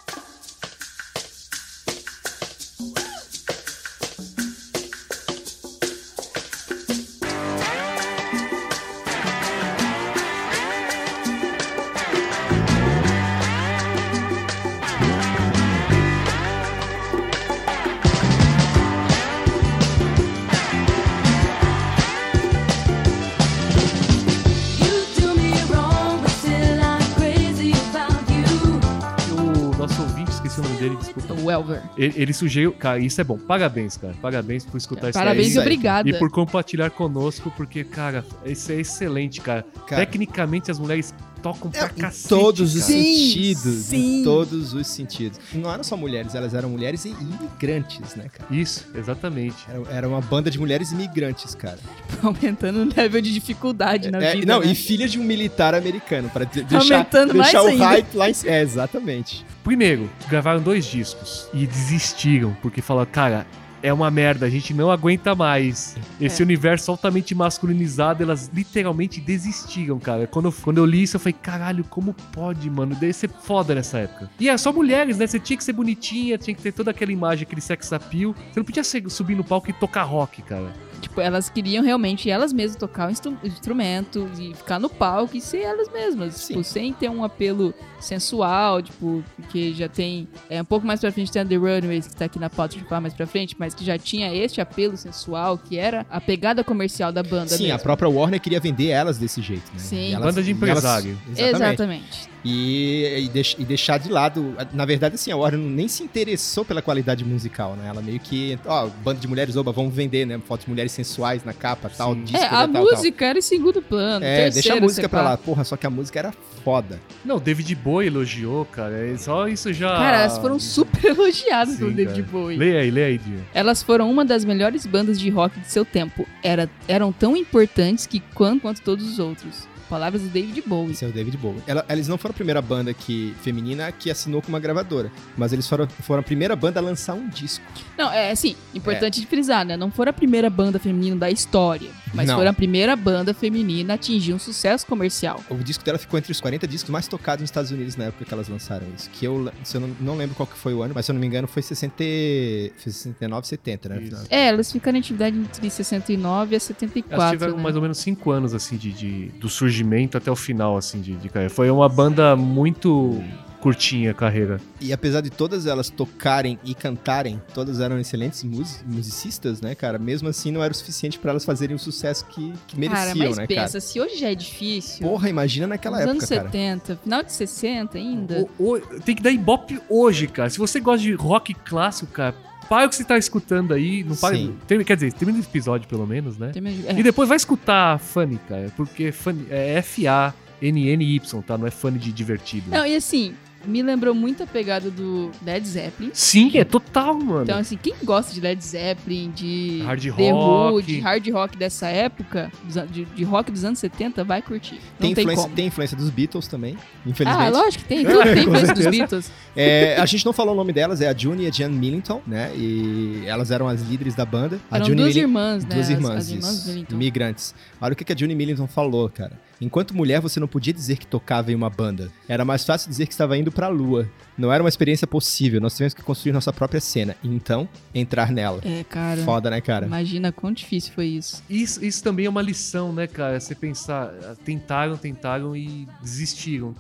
[31.98, 33.38] Ele, ele sugeriu, cara, isso é bom.
[33.38, 34.14] Parabéns, cara.
[34.22, 35.66] Parabéns por escutar isso Parabéns isso e aí.
[35.66, 36.10] obrigada.
[36.10, 39.66] E por compartilhar conosco, porque, cara, isso é excelente, cara.
[39.88, 40.06] Cara.
[40.06, 41.14] Tecnicamente as mulheres
[41.54, 42.28] tocam pra Em cacete.
[42.28, 42.94] todos os cara.
[42.94, 43.76] sentidos.
[43.86, 44.22] sim.
[44.22, 45.40] Em todos os sentidos.
[45.54, 48.54] Não eram só mulheres, elas eram mulheres e imigrantes, né, cara?
[48.54, 49.56] Isso, exatamente.
[49.70, 51.78] Era, era uma banda de mulheres imigrantes, cara.
[52.24, 54.46] Aumentando o nível de dificuldade na É, vida.
[54.52, 54.72] não, né?
[54.72, 57.86] e filha de um militar americano, para de- deixar, Aumentando mais deixar o ainda.
[57.86, 59.46] hype lá em É, exatamente.
[59.64, 63.46] Primeiro, gravaram dois discos e desistiram, porque falaram, cara,
[63.86, 65.96] é uma merda, a gente não aguenta mais.
[66.20, 66.46] Esse É.
[66.46, 70.28] universo altamente masculinizado, elas literalmente desistiram, cara.
[70.28, 72.96] Quando eu, quando eu li isso, eu falei, caralho, como pode, mano?
[72.96, 74.30] Deve ser foda nessa época.
[74.40, 75.28] E é só mulheres, né?
[75.28, 78.34] Você tinha que ser bonitinha, tinha que ter toda aquela imagem, aquele sex appeal.
[78.52, 80.74] Você não podia subir no palco e tocar rock, cara.
[81.06, 85.42] Tipo, elas queriam realmente elas mesmas tocar o instru- instrumento e ficar no palco e
[85.42, 86.48] ser elas mesmas.
[86.48, 90.28] Tipo, sem ter um apelo sensual, tipo, porque já tem.
[90.50, 92.84] É um pouco mais pra frente tem The Runaways, que tá aqui na pauta de
[92.86, 96.64] falar mais pra frente, mas que já tinha este apelo sensual, que era a pegada
[96.64, 97.76] comercial da banda Sim, mesmo.
[97.76, 99.80] a própria Warner queria vender elas desse jeito, né?
[99.80, 100.14] Sim.
[100.14, 101.18] Elas- Banda de e elas- empresário.
[101.36, 101.56] exatamente.
[101.74, 102.35] Exatamente.
[102.48, 104.56] E, e, deix- e deixar de lado.
[104.72, 107.88] Na verdade, assim, a Warner nem se interessou pela qualidade musical, né?
[107.90, 108.58] Ela meio que.
[108.66, 110.40] Ó, banda de mulheres, oba, vamos vender, né?
[110.48, 113.82] Fotos de mulheres sensuais na capa, tal, disco, É, a tal, música era em segundo
[113.82, 114.20] plano.
[114.22, 114.30] tal.
[114.30, 115.30] É, deixa a terceiro, música pra lá.
[115.32, 115.38] lá.
[115.38, 117.00] Porra, só que a música era foda.
[117.24, 118.94] Não, David Bowie elogiou, cara.
[118.96, 119.90] é Só isso já.
[119.98, 122.32] Cara, elas foram super elogiadas pelo David cara.
[122.32, 122.58] Bowie.
[122.58, 123.44] Leia aí, leia aí, Dinho.
[123.56, 126.28] Elas foram uma das melhores bandas de rock de seu tempo.
[126.44, 129.68] Era, eram tão importantes que quanto, quanto todos os outros.
[129.90, 130.92] Palavras do David Bowie.
[130.92, 131.62] Esse é o David Bowie.
[131.68, 135.54] Ela- eles não foram a primeira banda que, feminina que assinou com uma gravadora, mas
[135.54, 137.64] eles foram, foram a primeira banda a lançar um disco.
[137.98, 139.78] Não, é assim, importante de frisar, né?
[139.78, 142.36] Não foram a primeira banda feminina da história, mas Não.
[142.36, 145.44] foram a primeira banda feminina a atingir um sucesso comercial.
[145.50, 148.26] O disco dela ficou entre os 40 discos mais tocados nos Estados Unidos na época
[148.26, 149.10] que elas lançaram isso.
[149.12, 151.14] Que eu, se eu não, não lembro qual que foi o ano, mas se eu
[151.14, 154.02] não me engano foi 60, e- foi 69, 70, né?
[154.02, 154.26] Isso.
[154.30, 157.14] É, elas ficaram em atividade entre 69 a 74.
[157.22, 157.64] Elas tiveram né?
[157.64, 159.75] mais ou menos cinco anos, assim, de, de- do surgimento
[160.18, 161.54] até o final, assim, de, de carreira.
[161.54, 163.22] Foi uma banda muito
[163.60, 164.62] curtinha a carreira.
[164.80, 169.98] E apesar de todas elas tocarem e cantarem, todas eram excelentes mus- musicistas, né, cara?
[169.98, 173.16] Mesmo assim não era o suficiente pra elas fazerem o sucesso que, que mereciam, Cara,
[173.30, 173.82] mas né, pensa, cara?
[173.82, 175.08] se hoje já é difícil.
[175.08, 176.44] Porra, imagina naquela época, anos cara.
[176.44, 178.48] 70, final de 60 ainda.
[178.60, 180.48] O- o- tem que dar ibope hoje, cara.
[180.50, 182.36] Se você gosta de rock clássico, cara,
[182.70, 184.04] para o que você tá escutando aí.
[184.04, 184.36] Não para,
[184.68, 186.50] tem- quer dizer, termina o episódio pelo menos, né?
[186.50, 187.00] Termina é.
[187.00, 188.72] E depois vai escutar Funny, cara.
[188.76, 191.58] Porque Funny é F-A-N-N-Y, tá?
[191.58, 192.70] Não é Funny de divertido.
[192.70, 193.34] Não, e assim,
[193.68, 196.12] me lembrou muito a pegada do Led Zeppelin.
[196.14, 197.44] Sim, é total, mano.
[197.44, 200.38] Então, assim, quem gosta de Led Zeppelin, de Hard The Who,
[200.72, 200.84] rock.
[200.86, 202.52] de hard rock dessa época,
[202.92, 204.76] de, de rock dos anos 70, vai curtir.
[204.76, 205.56] Não Tem tem, influência, como.
[205.56, 207.52] tem influência dos Beatles também, ah, infelizmente.
[207.52, 208.06] lógico que tem.
[208.06, 208.86] Tudo tem influência dos.
[208.88, 209.32] Beatles.
[209.56, 212.22] É, a gente não falou o nome delas, é a June e a Jan Millington,
[212.28, 212.52] né?
[212.56, 214.60] E elas eram as líderes da banda.
[214.70, 215.70] A Eram June duas Milling- irmãs, né?
[215.76, 216.70] Duas as- irmãs, as, irmãs isso.
[216.70, 216.96] Millington.
[216.96, 217.56] Imigrantes.
[217.82, 219.34] Olha o que que a June Millington falou, cara.
[219.66, 222.12] Enquanto mulher, você não podia dizer que tocava em uma banda.
[222.30, 224.08] Era mais fácil dizer que estava indo pra lua.
[224.38, 225.62] Não era uma experiência possível.
[225.62, 227.16] Nós tivemos que construir nossa própria cena.
[227.24, 228.60] E então, entrar nela.
[228.64, 229.22] É, cara.
[229.22, 229.86] Foda, né, cara?
[229.86, 231.42] Imagina quão difícil foi isso.
[231.50, 233.40] Isso, isso também é uma lição, né, cara?
[233.40, 234.12] Você pensar,
[234.44, 236.76] tentaram, tentaram e desistiram.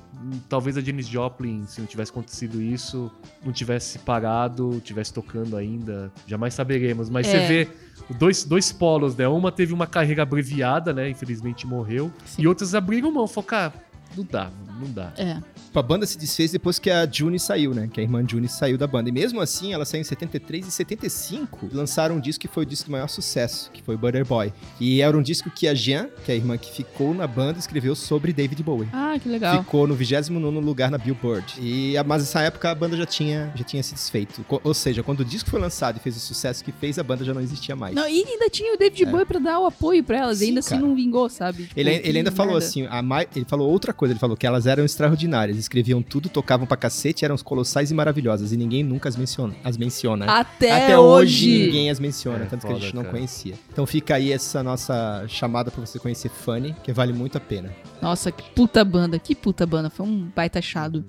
[0.49, 3.11] Talvez a Janis Joplin, se não tivesse acontecido isso,
[3.45, 7.09] não tivesse parado, tivesse tocando ainda, jamais saberemos.
[7.09, 7.31] Mas É.
[7.31, 7.69] você vê
[8.17, 9.27] dois, dois polos, né?
[9.27, 11.09] Uma teve uma carreira abreviada, né?
[11.09, 12.11] Infelizmente morreu.
[12.25, 12.41] Sim.
[12.41, 13.73] E outras abriram mão, falaram, cara,
[14.17, 15.13] não dá, não dá.
[15.17, 15.37] É.
[15.73, 17.89] A banda se desfez depois que a Juni saiu, né?
[17.91, 19.09] Que a irmã Juni saiu da banda.
[19.09, 21.69] E mesmo assim, ela saiu em 73 e 75.
[21.73, 24.53] Lançaram um disco que foi o disco de maior sucesso, que foi Butter Boy.
[24.79, 27.59] E era um disco que a Jean, que é a irmã que ficou na banda,
[27.59, 28.87] escreveu sobre David Bowie.
[28.93, 29.63] Ah, que legal.
[29.63, 31.55] Ficou no 29 lugar na Billboard.
[31.59, 34.45] E, mas nessa época a banda já tinha, já tinha se desfeito.
[34.63, 37.23] Ou seja, quando o disco foi lançado e fez o sucesso que fez, a banda
[37.25, 37.93] já não existia mais.
[37.95, 40.39] Não, e ainda tinha o David Bowie pra dar o apoio pra elas.
[40.39, 40.81] Sim, e ainda assim cara.
[40.81, 41.63] não vingou, sabe?
[41.63, 42.65] Tipo, Ele, ele ainda falou merda.
[42.65, 46.65] assim, a ele falou outra coisa, ele falou que elas eram extraordinárias, escreviam tudo, tocavam
[46.65, 49.53] pra cacete, eram colossais e maravilhosas, e ninguém nunca as menciona.
[49.63, 50.25] As menciona.
[50.25, 51.65] Até, hoje.
[51.65, 53.13] ninguém as menciona, É, tanto que a foda, gente não cara.
[53.15, 53.55] conhecia.
[53.71, 57.71] Então fica aí essa nossa chamada pra você conhecer Funny, que vale muito a pena.
[58.01, 59.89] Nossa, que puta banda, que puta banda.
[59.89, 61.03] Foi um baita achado.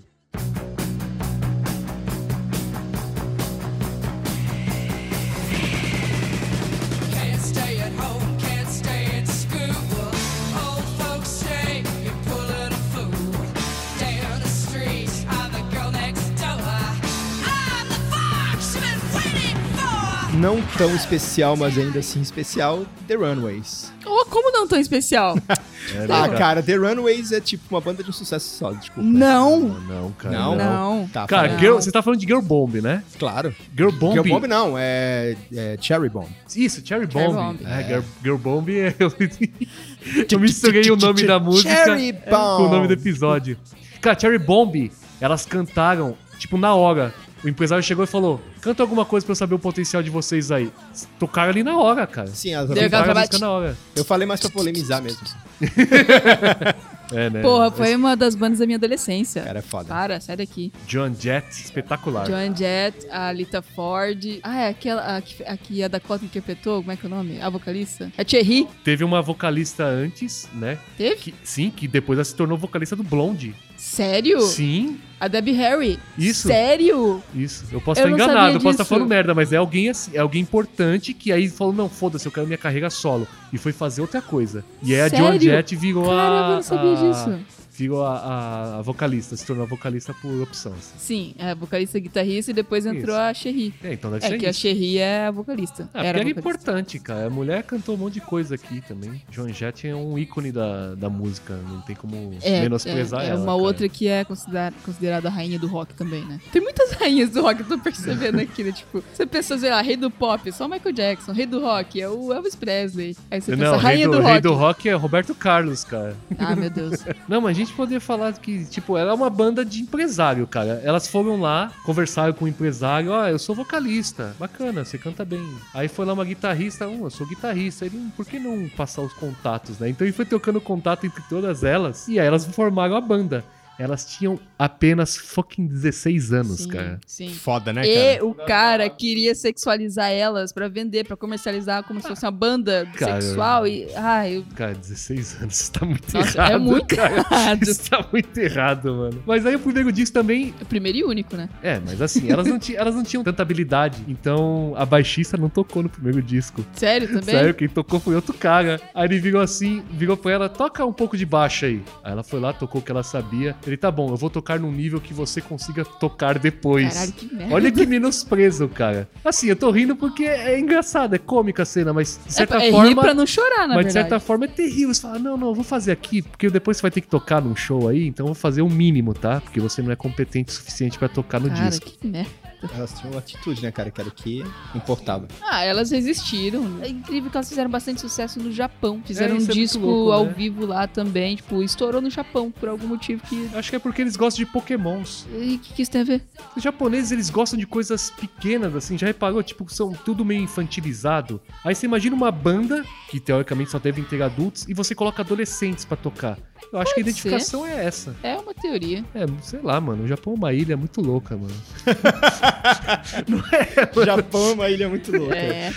[20.39, 23.93] Não tão especial, mas ainda assim especial, The Runaways.
[24.05, 25.37] Oh, como não tão especial?
[25.95, 26.65] É, Ah, cara.
[26.65, 29.09] The Runaways é tipo uma banda de um sucesso só, desculpa.
[29.09, 29.61] não.
[29.61, 30.37] Não, cara.
[30.37, 30.57] Não?
[30.57, 31.09] Não.
[31.13, 33.05] Tá, Cara, girl, você tá falando de Girl Bomb, né?
[33.21, 33.55] claro.
[33.73, 34.15] Girl Bomb.
[34.15, 36.27] Girl Bomb não, é, é Cherry Bomb.
[36.57, 37.57] Isso, Cherry Cherry Bomb.
[37.59, 37.59] Bomb.
[37.65, 38.97] É, Girl, Girl Bomb é.
[40.29, 43.01] Eu misturei o nome da música Cherry com o nome do Bomb.
[43.09, 43.57] episódio.
[44.01, 47.15] Cara, Cherry Bomb, elas cantaram, tipo, na hora.
[47.45, 50.51] O empresário chegou e falou: canta alguma coisa pra eu saber o potencial de vocês
[50.51, 50.71] aí.
[51.19, 52.29] Tocaram ali na hora, cara.
[52.29, 53.77] Sim, as- Cantaram a música na hora.
[53.95, 55.21] eu falei mais pra polemizar mesmo.
[57.13, 57.41] É, né?
[57.41, 59.41] Porra, foi uma das bandas da minha adolescência.
[59.43, 59.89] Cara, é foda.
[59.89, 60.73] Para, sai daqui.
[60.89, 62.27] John Jett, espetacular.
[62.27, 64.41] Joan Jett, a Lita Ford.
[64.43, 67.11] Ah, é aquela a que, a que a Dakota interpretou, como é que é o
[67.11, 67.41] nome?
[67.41, 68.11] A vocalista?
[68.19, 68.67] A Thierry.
[68.83, 70.79] Teve uma vocalista antes, né?
[70.99, 71.15] Teve?
[71.15, 73.55] Que- sim, que depois ela se tornou vocalista do Blonde.
[73.77, 74.41] Sério?
[74.43, 75.99] Sim, A Debbie Harry.
[76.19, 76.49] Isso.
[76.49, 77.23] Sério?
[77.35, 77.65] isso.
[77.73, 80.43] Eu posso estar enganado, eu posso estar falando merda, mas é alguém assim, é alguém
[80.43, 83.27] importante que aí falou: não, foda-se, eu quero minha carreira solo.
[83.53, 84.65] E foi fazer outra coisa.
[84.83, 85.41] E aí a Joan Sério?
[85.41, 86.51] Jett virou Caramba, a.
[86.51, 87.56] eu não sabia a- disso.
[87.77, 90.73] Virou a, a- a vocalista, se tornou a vocalista por opção.
[90.73, 90.95] assim.
[90.99, 93.21] Sim, é a vocalista guitarrista e depois entrou Isso.
[93.21, 93.75] a Cherry.
[93.83, 94.61] É, então deve É ser que a isso.
[94.61, 95.89] Cherry é a vocalista.
[95.93, 97.27] Ah, Era a era importante, cara.
[97.27, 99.21] A mulher cantou um monte de coisa aqui também.
[99.31, 103.29] Joan Jett é um ícone da, da música, não tem como É, menosprezar é, é
[103.31, 103.39] ela.
[103.41, 103.57] uma cara.
[103.59, 106.41] outra que é considerada, considerada a rainha do rock também, né?
[106.53, 108.73] Tem muitas rainhas do rock, eu tô percebendo aqui, né?
[108.73, 112.09] Tipo, você pensa, sei lá, rei do pop, só Michael Jackson, rei do rock, é
[112.09, 113.17] o Elvis Presley.
[113.31, 114.43] Aí você pensa, Não, rei rainha do, do, rei rock.
[114.43, 116.17] do rock é Roberto Carlos, cara.
[116.39, 117.05] Ah, meu Deus.
[117.29, 120.81] Não, mas a gente poderia falar que, tipo, ela é uma banda de empresário, cara.
[120.85, 125.45] Elas foram lá, conversaram com o empresário, ó, eu sou vocalista, bacana, você canta bem.
[125.75, 127.85] Aí foi lá uma guitarrista, um, eu sou guitarrista.
[127.87, 129.89] Ele, "Hum, por que não passar os contatos, né?
[129.89, 133.45] Então ele foi trocando contato entre todas elas, e aí elas formaram a banda.
[133.79, 137.01] Elas tinham apenas fucking 16 anos, sim, cara.
[137.07, 137.29] sim.
[137.29, 138.27] Foda, né, E cara?
[138.27, 143.21] o cara queria sexualizar elas pra vender, pra comercializar como se fosse uma banda Cara.
[143.21, 143.87] sexual e.
[143.95, 144.45] Ai, eu...
[144.55, 146.53] Cara, 16 anos, isso tá muito Nossa, errado.
[146.53, 147.17] é muito cara.
[147.17, 147.63] errado.
[147.63, 149.23] Isso tá muito errado, mano.
[149.27, 151.49] Mas aí o primeiro disco também É o primeiro e único, né?
[151.63, 154.03] É, mas assim, elas não, elas não tinham tanta habilidade.
[154.09, 156.65] Então a baixista não tocou no primeiro disco.
[156.75, 157.23] Sério também?
[157.25, 158.81] Sério, quem tocou foi outro cara.
[158.95, 161.83] Aí ele virou assim, virou pra ela, toca um pouco de baixo aí.
[162.03, 163.55] Aí ela foi lá, tocou o que ela sabia.
[163.71, 166.93] Ele, tá bom, eu vou tocar num nível que você consiga tocar depois.
[166.95, 167.55] Caralho, que merda.
[167.55, 169.09] Olha que menosprezo, cara.
[169.25, 172.69] Assim, eu tô rindo porque é engraçado, é cômica a cena, mas de certa é,
[172.69, 172.89] é forma.
[172.89, 174.09] rir pra não chorar, na mas de verdade.
[174.11, 174.93] certa forma é terrível.
[174.95, 177.43] Você fala, não, não, eu vou fazer aqui, porque depois você vai ter que tocar
[177.43, 179.41] num show aí, então eu vou fazer o mínimo, tá?
[179.41, 181.87] Porque você não é competente o suficiente pra tocar no Cara, disco.
[181.91, 182.46] que merda.
[182.75, 185.29] Elas tinham uma atitude, né, cara, que era o que importava.
[185.43, 186.79] Ah, elas resistiram.
[186.83, 189.03] É incrível que elas fizeram bastante sucesso no Japão.
[189.05, 190.33] Fizeram É, um é disco louco, ao né?
[190.37, 191.37] vivo lá também.
[191.37, 193.49] Tipo, estourou no Japão por algum motivo que.
[193.55, 195.27] Acho que é porque eles gostam de pokémons.
[195.33, 196.23] E o que, que isso tem a ver?
[196.57, 199.43] Os japoneses, eles gostam de coisas pequenas, assim, já reparou?
[199.43, 201.41] Tipo, são tudo meio infantilizado.
[201.65, 205.85] Aí você imagina uma banda, que teoricamente só devem ter adultos, e você coloca adolescentes
[205.85, 206.39] pra tocar.
[206.73, 208.15] Eu acho que a identificação é essa.
[208.23, 209.05] É uma teoria.
[209.15, 210.05] É, sei lá, mano.
[210.05, 211.55] O Japão é uma ilha muito louca, mano.
[213.97, 215.37] O Japão é uma ilha muito louca.
[215.37, 215.73] É.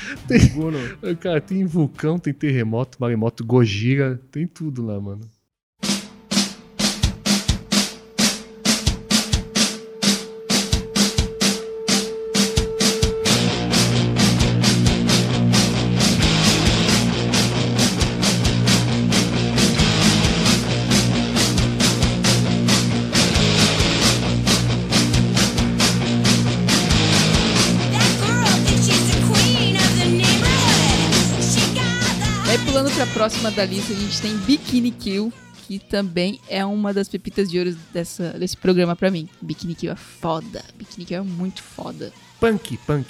[0.54, 0.78] Guno.
[1.19, 5.21] Cara, tem vulcão, tem terremoto, maremoto, Gojira, tem tudo lá, mano.
[33.13, 35.34] Próxima da lista, a gente tem Bikini Kill.
[35.67, 39.30] que também é uma das pepitas de ouro dessa, desse programa pra mim.
[39.39, 40.63] Bikini Kill é foda.
[40.76, 42.12] Bikini Kill é muito foda.
[42.39, 43.08] Punk, punk.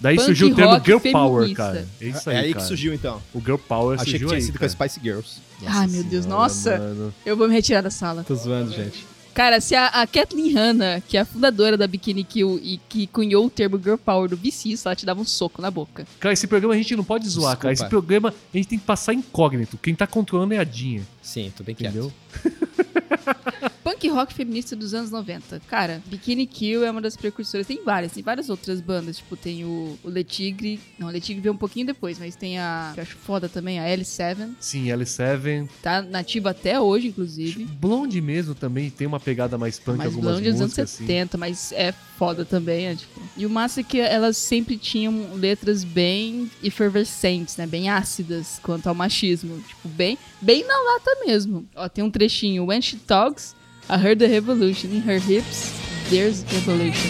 [0.00, 1.62] Daí Punk surgiu o termo Girl Power, feminista.
[1.62, 1.88] cara.
[2.00, 2.66] É isso é aí, aí que cara.
[2.66, 3.22] surgiu, então.
[3.32, 4.66] O Girl Power Achei que surgiu tinha aí, sido com cara.
[4.66, 5.36] as Spice Girls.
[5.64, 6.78] Ai, meu Deus, Senhora, nossa.
[6.78, 7.14] mano.
[7.24, 8.24] Eu vou me retirar da sala.
[8.26, 9.06] Tô zoando, gente.
[9.40, 13.06] Cara, se a, a Kathleen Hanna, que é a fundadora da Bikini Kill e que
[13.06, 16.06] cunhou o termo Girl Power do VC, ela te dava um soco na boca.
[16.18, 17.72] Cara, esse programa a gente não pode zoar, cara.
[17.72, 18.06] Esse Desculpa.
[18.06, 19.78] programa a gente tem que passar incógnito.
[19.78, 21.90] Quem tá controlando é a Dinha, Sim, tô bem quieto.
[21.90, 22.12] entendeu?
[23.84, 25.60] Punk rock feminista dos anos 90.
[25.68, 27.68] Cara, Bikini Kill é uma das precursoras.
[27.68, 29.18] Tem várias, tem várias outras bandas.
[29.18, 30.80] Tipo, tem o, o Le Tigre.
[30.98, 32.90] Não, o Le Tigre veio um pouquinho depois, mas tem a.
[32.94, 34.50] Que eu acho foda também, a L7.
[34.58, 35.68] Sim, L7.
[35.80, 37.64] Tá nativa até hoje, inclusive.
[37.64, 40.94] Blonde mesmo também tem uma pegada mais punk Mas algumas Blonde é dos anos músicas,
[40.94, 41.06] assim.
[41.06, 43.18] 70, mas é foda também, é, tipo.
[43.34, 47.66] E o massa é que elas sempre tinham letras bem efervescentes, né?
[47.66, 49.58] Bem ácidas quanto ao machismo.
[49.66, 51.66] Tipo, bem, bem na lata mesmo.
[51.74, 52.66] Ó, tem um trechinho.
[52.66, 53.56] When she talks,
[53.88, 54.90] I heard the revolution.
[54.90, 55.72] In her hips,
[56.10, 57.08] there's revolution.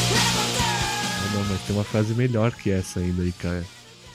[0.00, 3.64] Ah, Não, mas tem uma frase melhor que essa ainda aí, cara.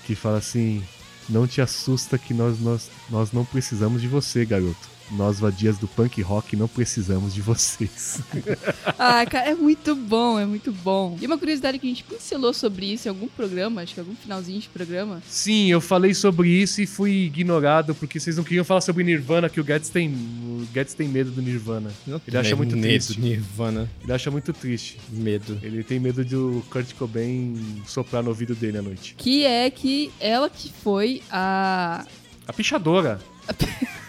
[0.05, 0.83] Que fala assim:
[1.29, 4.92] Não te assusta que nós, nós, nós não precisamos de você, garoto.
[5.11, 8.21] Nós, vadias do punk rock, não precisamos de vocês.
[8.97, 11.17] Ah, cara, é muito bom, é muito bom.
[11.21, 14.15] E uma curiosidade que a gente pincelou sobre isso em algum programa, acho que algum
[14.15, 15.21] finalzinho de programa.
[15.27, 19.49] Sim, eu falei sobre isso e fui ignorado porque vocês não queriam falar sobre Nirvana,
[19.49, 21.91] que o Guedes tem, o Guedes tem medo do Nirvana.
[22.27, 23.19] Ele acha muito medo, triste.
[23.19, 23.89] Nirvana.
[24.01, 24.97] Ele acha muito triste.
[25.09, 25.59] Medo.
[25.61, 29.15] Ele tem medo do Kurt Cobain soprar no ouvido dele à noite.
[29.17, 32.05] Que é que ela que foi a
[32.47, 33.19] A pichadora.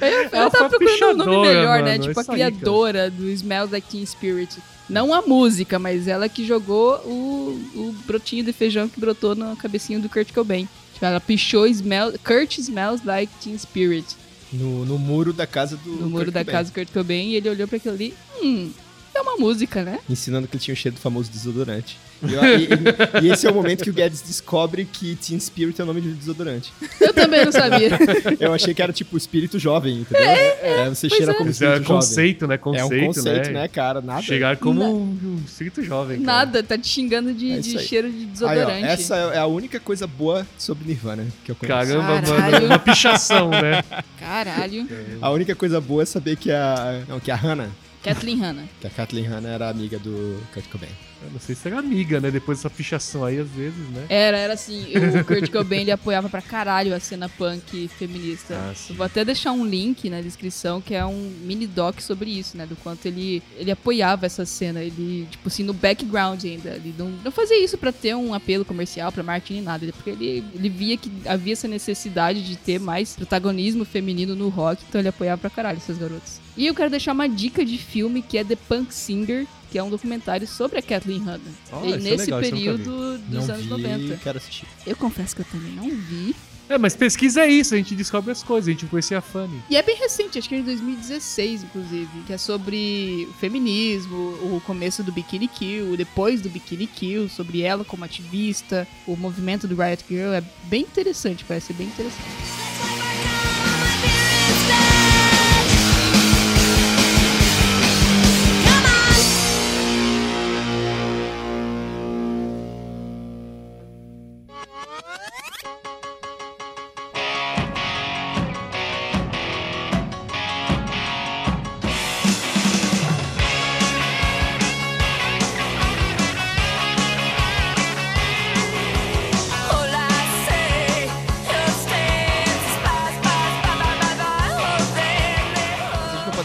[0.00, 1.92] Eu, eu Ela tava procurando um nome melhor, né?
[1.92, 2.38] mano, Tipo, a aí, cara.
[2.38, 4.58] criadora do Smells Like Teen Spirit.
[4.88, 9.54] Não a música, mas ela que jogou o, o brotinho de feijão que brotou na
[9.56, 10.68] cabecinha do Kurt Cobain.
[10.92, 14.04] Tipo, ela pichou Smell, Kurt Smells Like Teen Spirit
[14.52, 15.90] No, no muro da casa do.
[15.90, 16.52] no muro Kurt da Cobain.
[16.52, 18.14] casa do Kurt Cobain e ele olhou pra aquilo ali.
[18.42, 18.70] Hum,
[19.14, 20.00] é uma música, né?
[20.10, 21.96] Ensinando que ele tinha o cheiro do famoso desodorante.
[22.26, 25.84] E, e- e- esse é o momento que o Guedes descobre que Teen Spirit é
[25.84, 26.72] o nome de desodorante.
[27.00, 27.90] Eu também não sabia.
[28.38, 30.26] Eu achei que era tipo espírito jovem, entendeu?
[30.26, 32.00] É, você cheira como Esse é espírito jovem.
[32.00, 32.54] conceito, né?
[32.54, 33.52] É Conceito, um conceito, né?
[33.62, 34.00] né, cara?
[34.00, 34.22] Nada.
[34.22, 36.22] Chegar como Na- um, um espírito jovem.
[36.22, 36.38] cara.
[36.38, 38.84] Nada, tá te xingando de, É de cheiro de Aí, ó, desodorante.
[38.84, 41.78] essa é a única coisa boa sobre Nirvana que eu conheço.
[41.92, 42.52] Caramba, Caralho.
[42.52, 43.82] mano, uma pichação, né?
[44.18, 44.86] Caralho.
[45.20, 47.02] A única coisa boa é saber que a.
[47.08, 47.68] Não, que a Hannah,
[48.02, 48.64] Kathleen Hanna.
[48.80, 50.90] que a Kathleen Hanna era amiga do Kurt Cobain.
[51.24, 52.30] Eu não sei se era amiga, né?
[52.30, 54.06] Depois dessa pichação aí, às vezes, né?
[54.08, 54.86] Era, era assim,
[55.20, 58.54] o Kurt Cobain ele apoiava pra caralho a cena punk feminista.
[58.54, 58.74] Ah.
[58.88, 62.56] Eu vou até deixar um link na descrição que é um mini doc sobre isso,
[62.56, 62.66] né?
[62.66, 66.70] Do quanto ele, ele apoiava essa cena, ele, tipo assim, no background ainda.
[66.70, 70.10] Ele não, não fazia isso pra ter um apelo comercial, pra marketing nem nada, porque
[70.10, 75.00] ele, ele via que havia essa necessidade de ter mais protagonismo feminino no rock, então
[75.00, 76.40] ele apoiava pra caralho essas garotas.
[76.56, 79.82] E eu quero deixar uma dica de filme que é The Punk Singer, que é
[79.82, 81.40] um documentário sobre a Kathleen Hanna.
[81.72, 84.16] Ah, e é nesse legal, eu nunca período dos não anos vi, 90.
[84.18, 84.66] quero assistir.
[84.86, 86.36] Eu confesso que eu também não vi.
[86.68, 89.60] É, mas pesquisa é isso, a gente descobre as coisas, a gente conhecia a Fanny.
[89.68, 94.16] E é bem recente, acho que é de 2016, inclusive, que é sobre o feminismo,
[94.16, 99.16] o começo do Bikini Kill, o depois do Bikini Kill, sobre ela como ativista, o
[99.16, 100.32] movimento do Riot Girl.
[100.32, 102.71] É bem interessante, parece ser bem interessante.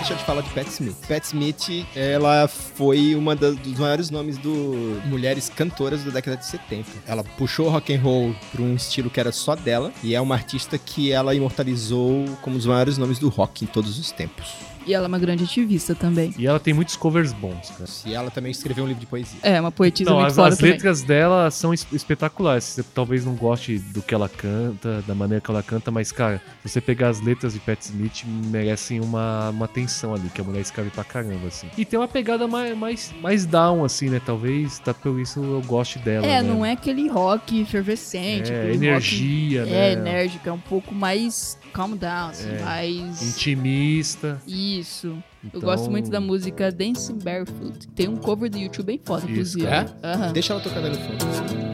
[0.07, 0.95] Deixar de falar de Pat Smith.
[1.07, 6.45] Pat Smith, ela foi uma da- dos maiores nomes do mulheres cantoras da década de
[6.45, 6.89] 70.
[7.05, 10.33] Ela puxou rock and roll para um estilo que era só dela e é uma
[10.35, 14.47] artista que ela imortalizou como os maiores nomes do rock em todos os tempos.
[14.88, 16.34] E ela é uma grande ativista também.
[16.38, 17.89] E ela tem muitos covers bons, cara.
[18.06, 19.38] E ela também escreveu um livro de poesia.
[19.43, 20.71] É, uma poetisa Não, muito as, foda as também.
[20.71, 22.63] letras dela são es- espetaculares.
[22.63, 26.41] Você talvez não goste do que ela canta, da maneira que ela canta, mas, cara,
[26.63, 30.43] se você pegar as letras de Pat Smith, merecem uma, uma atenção ali, que a
[30.43, 31.67] mulher escreve pra caramba, assim.
[31.78, 34.21] E tem uma pegada mais, mais, mais down, assim, né?
[34.26, 36.26] Talvez, tá por isso eu goste dela.
[36.26, 36.43] É, né?
[36.43, 38.52] não é aquele rock efervescente.
[38.52, 39.89] É, aquele energia, rock, né?
[39.89, 42.62] É, enérgico, é um pouco mais calm down, assim, É.
[42.62, 43.21] mais...
[43.21, 44.41] Intimista.
[44.47, 45.15] Isso.
[45.53, 47.88] Eu gosto Então- muito da música Dancing Barefoot.
[47.95, 49.67] Tem um cover do YouTube bem foda, Isso, inclusive.
[50.03, 50.34] Aham.
[50.34, 51.66] Deixa ela tocando ali no fundo.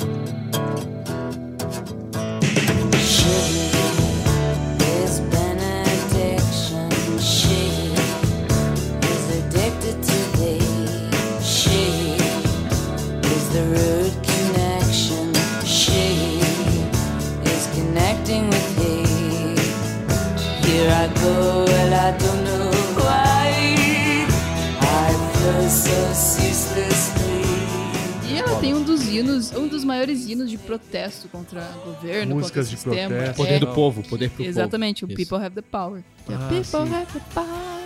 [29.84, 33.10] Dos maiores hinos de protesto contra o governo, Músicas contra de o sistema.
[33.16, 33.36] protesto.
[33.38, 35.20] Poder É, do povo, poder pro Exatamente, o povo.
[35.22, 35.30] Isso.
[35.30, 36.04] People Have the Power.
[36.26, 36.94] The Ah, people sim.
[36.94, 37.83] have the power.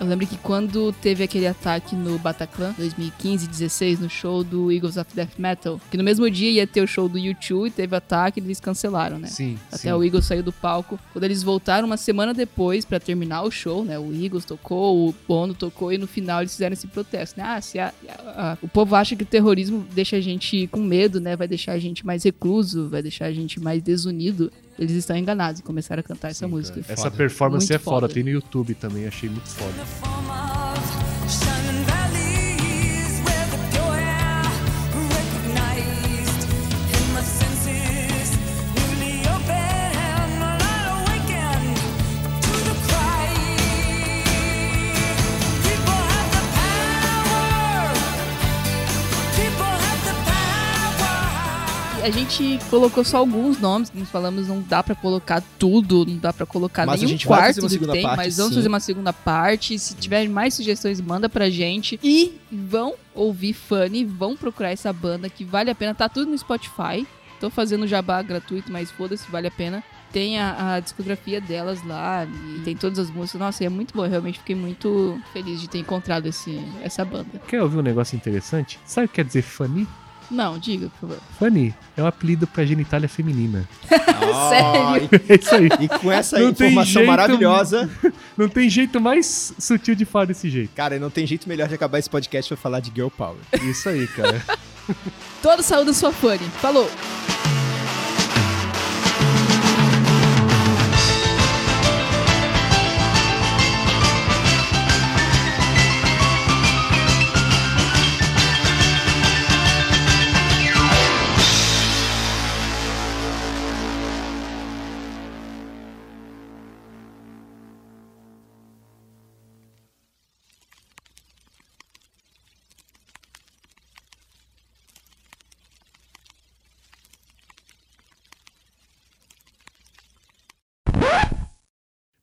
[0.00, 4.96] Eu lembro que quando teve aquele ataque no Bataclan, 2015 16, no show do Eagles
[4.96, 7.94] of Death Metal, que no mesmo dia ia ter o show do U2 e teve
[7.94, 9.28] ataque e eles cancelaram, né?
[9.28, 9.58] Sim.
[9.68, 9.92] Até sim.
[9.92, 10.98] o Eagles saiu do palco.
[11.12, 13.98] Quando eles voltaram uma semana depois pra terminar o show, né?
[13.98, 17.44] O Eagles tocou, o Bono tocou e no final eles fizeram esse protesto, né?
[17.46, 20.80] Ah, se a- a- a- o povo acha que o terrorismo deixa a gente com
[20.80, 21.36] medo, né?
[21.36, 24.50] Vai deixar a gente mais recluso, vai deixar a gente mais desunido.
[24.80, 26.80] Eles estão enganados e começaram a cantar essa Sim, música.
[26.80, 26.92] cara.
[26.94, 27.16] Essa Foda.
[27.16, 28.00] performance Muito é foda.
[28.06, 28.14] foda.
[28.14, 30.59] Tem no YouTube também, achei muito foda.
[52.10, 56.32] A gente colocou só alguns nomes, como falamos, não dá pra colocar tudo, não dá
[56.32, 58.56] pra colocar Mas a nenhum quarto uma do que segunda tem, parte, mas vamos sim.
[58.56, 59.78] fazer uma segunda parte.
[59.78, 62.00] Se tiver mais sugestões, manda pra gente.
[62.02, 65.94] E vão ouvir Funny, vão procurar essa banda que vale a pena.
[65.94, 67.06] Tá tudo no Spotify.
[67.38, 69.80] Tô fazendo jabá gratuito, mas foda-se, vale a pena.
[70.12, 73.40] Tem a, a discografia delas lá e tem todas as músicas.
[73.40, 74.04] Nossa, e é muito bom.
[74.04, 77.40] Eu realmente fiquei muito feliz de ter encontrado esse, essa banda.
[77.46, 78.80] Quer ouvir um negócio interessante?
[78.84, 79.86] Sabe o que quer dizer Fanny?
[80.30, 81.18] Não, diga, por favor.
[81.38, 83.68] Fanny é um apelido pra genitália feminina.
[84.48, 85.08] Sério?
[85.28, 85.68] É isso aí.
[85.80, 87.90] E com essa Não informação jeito- maravilhosa,
[88.38, 90.70] Não tem jeito mais sutil de falar desse jeito.
[90.74, 93.38] cara, não tem jeito melhor de acabar esse podcast pra falar de Girl Power.
[93.62, 94.40] Isso aí, cara.
[95.42, 96.38] Toda saúde da sua Funny.
[96.60, 96.88] Falou!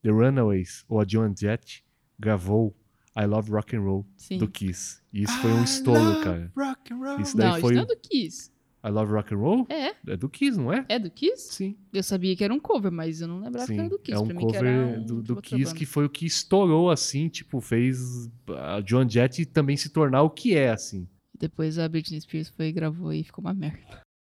[0.08, 1.84] The Runaways, ou a Joan Jett,
[2.17, 2.74] gravou
[3.20, 4.38] I Love Rock and Roll Sim.
[4.38, 5.02] do Kiss.
[5.12, 6.50] E isso foi um estouro, cara.
[6.56, 7.20] Rock and roll.
[7.20, 8.52] Isso daí Não, isso foi não é do Kiss.
[8.86, 9.65] I Love Rock and Roll?
[9.70, 10.86] É, É do Kiss, não é?
[10.88, 11.54] é do Kiss?
[11.54, 11.76] Sim.
[11.91, 14.15] Eu sabia que era um cover, mas eu não lembrava que Sim, era do Kiss.
[14.15, 15.76] é um pra mim que era cover um do, do Kiss banda.
[15.78, 20.30] que foi o que estourou, assim, tipo, fez a Joan Jett também se tornar o
[20.30, 21.06] que é, assim.
[21.38, 24.02] Depois a Britney Spears foi e gravou e ficou uma merda.